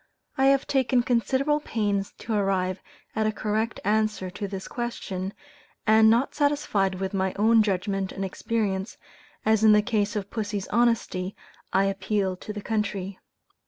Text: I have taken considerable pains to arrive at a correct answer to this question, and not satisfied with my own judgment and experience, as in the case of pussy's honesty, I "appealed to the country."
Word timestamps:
I 0.35 0.45
have 0.45 0.65
taken 0.65 1.03
considerable 1.03 1.59
pains 1.59 2.11
to 2.17 2.33
arrive 2.33 2.81
at 3.15 3.27
a 3.27 3.31
correct 3.31 3.79
answer 3.85 4.31
to 4.31 4.47
this 4.47 4.67
question, 4.67 5.31
and 5.85 6.09
not 6.09 6.33
satisfied 6.33 6.95
with 6.95 7.13
my 7.13 7.35
own 7.35 7.61
judgment 7.61 8.11
and 8.11 8.25
experience, 8.25 8.97
as 9.45 9.63
in 9.63 9.73
the 9.73 9.83
case 9.83 10.15
of 10.15 10.31
pussy's 10.31 10.67
honesty, 10.69 11.35
I 11.71 11.83
"appealed 11.83 12.41
to 12.41 12.51
the 12.51 12.61
country." 12.63 13.19